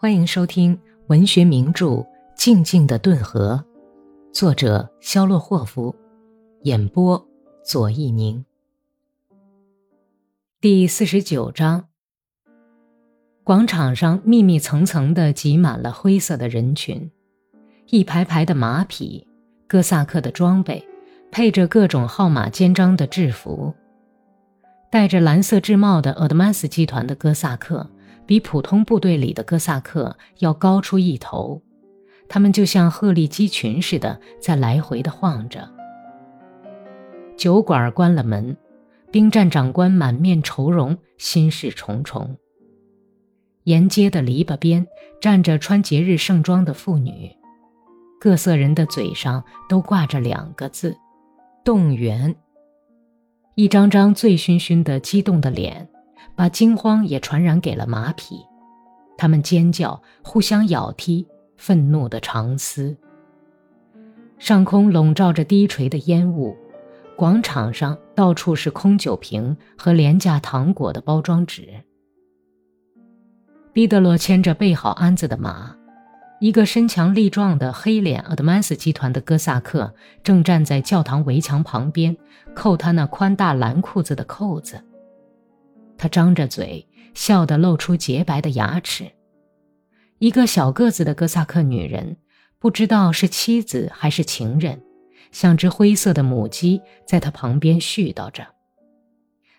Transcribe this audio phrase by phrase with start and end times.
[0.00, 1.86] 欢迎收听文学名著
[2.36, 3.64] 《静静的顿河》，
[4.32, 5.92] 作者肖洛霍夫，
[6.62, 7.26] 演播
[7.64, 8.44] 左一宁。
[10.60, 11.88] 第四十九章。
[13.42, 17.10] 广场上密密层层的挤满了灰色的人群，
[17.88, 19.26] 一排排的马匹，
[19.66, 20.86] 哥萨克的装备，
[21.32, 23.74] 配着各种号码肩章的制服，
[24.92, 27.90] 戴着蓝色制帽的厄德曼斯集团的哥萨克。
[28.28, 31.62] 比普通部队里的哥萨克要高出一头，
[32.28, 35.66] 他们就像鹤立鸡群似的在来回的晃着。
[37.38, 38.54] 酒馆关了门，
[39.10, 42.36] 兵站长官满面愁容，心事重重。
[43.64, 44.86] 沿街的篱笆边
[45.22, 47.34] 站着穿节日盛装的妇女，
[48.20, 50.94] 各色人的嘴上都挂着两个字：
[51.64, 52.36] 动员。
[53.54, 55.88] 一张张醉醺醺的激动的脸。
[56.34, 58.44] 把惊慌也传染给了马匹，
[59.16, 62.96] 他们尖叫，互相咬踢，愤怒的长嘶。
[64.38, 66.56] 上空笼罩着低垂的烟雾，
[67.16, 71.68] 广场上到处是空酒瓶和廉价糖果的包装纸。
[73.72, 75.74] 毕德罗牵着备好鞍子的马，
[76.40, 82.16] 一个身强力壮的黑脸阿德曼斯集团的哥萨克正站在教堂围墙旁边，
[82.54, 84.80] 扣他那宽大蓝裤子的扣子。
[85.98, 89.10] 他张着嘴，笑得露出洁白的牙齿。
[90.18, 92.16] 一个小个子的哥萨克女人，
[92.58, 94.80] 不知道是妻子还是情人，
[95.32, 98.46] 像只灰色的母鸡，在他旁边絮叨着。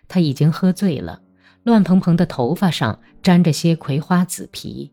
[0.08, 1.22] 他已经喝醉了，
[1.62, 4.92] 乱蓬蓬的头发上沾着些葵花籽皮，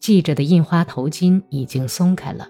[0.00, 2.48] 系着的印花头巾已经松开了。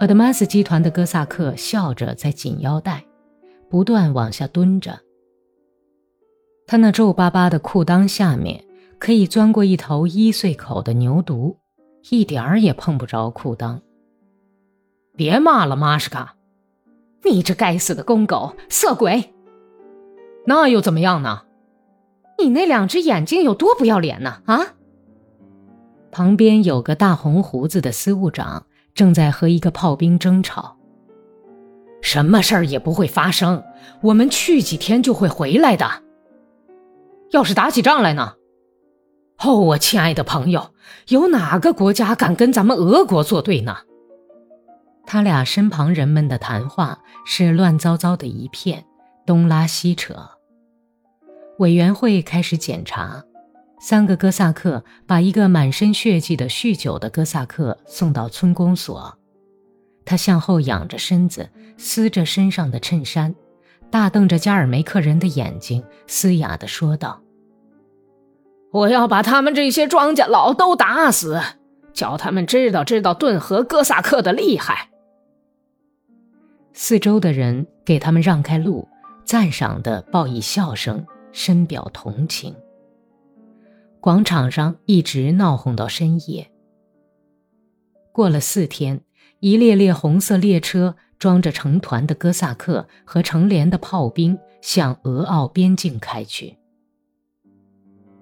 [0.00, 3.04] 阿德曼斯集团的哥萨克笑着在紧腰带，
[3.68, 5.00] 不断往下蹲着。
[6.66, 8.64] 他那皱巴巴的裤裆下面
[8.98, 11.56] 可以钻过一头一岁口的牛犊，
[12.10, 13.80] 一点儿也碰不着裤裆。
[15.16, 16.36] 别骂了，玛什卡！
[17.24, 19.32] 你这该死的公狗，色鬼！
[20.46, 21.42] 那又怎么样呢？
[22.38, 24.42] 你那两只眼睛有多不要脸呢？
[24.46, 24.74] 啊！
[26.10, 30.76] 旁边有个大红胡子的司务长正在和一个炮兵争吵。
[32.00, 33.62] 什么事儿也不会发生，
[34.00, 35.86] 我们去几天就会回来的。
[37.32, 38.34] 要是打起仗来呢？
[39.38, 40.74] 哦，我亲爱的朋友，
[41.08, 43.78] 有哪个国家敢跟咱们俄国作对呢？
[45.06, 48.84] 他俩身旁人们的谈话是乱糟糟的一片，
[49.26, 50.14] 东拉西扯。
[51.58, 53.24] 委员会开始检查，
[53.80, 59.18] 三个哥萨克把一个满身血迹的酗酒的哥萨克送到村公所。
[60.04, 61.48] 他向后仰着身子，
[61.78, 63.34] 撕着身上的衬衫。
[63.92, 67.20] 大瞪着加尔梅克人的眼睛，嘶哑地说道
[68.72, 71.38] ：“我要把他们这些庄稼佬都打死，
[71.92, 74.88] 叫他们知道知道顿河哥萨克的厉害。”
[76.72, 78.88] 四周的人给他们让开路，
[79.26, 82.56] 赞赏的报以笑声，深表同情。
[84.00, 86.50] 广场上一直闹哄到深夜。
[88.10, 89.02] 过了四天，
[89.40, 90.96] 一列列红色列车。
[91.22, 96.58] 装着成团的哥萨克和成连的炮兵向俄奥边境开去。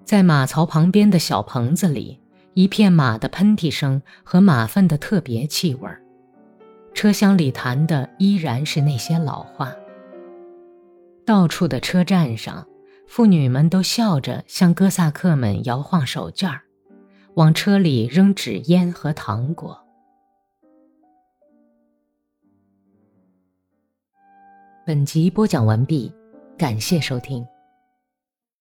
[0.04, 2.20] 在马槽旁边的小棚子里，
[2.52, 6.02] 一片马的喷嚏声和马粪的特别气味儿。
[6.92, 9.74] 车厢里谈的依然是那些老话。
[11.24, 12.66] 到处的车站上，
[13.08, 16.60] 妇女们都笑着向哥萨克们摇晃手绢儿，
[17.32, 19.86] 往车里扔纸烟和糖果。
[24.90, 26.12] 本集播讲完毕，
[26.58, 27.46] 感谢收听。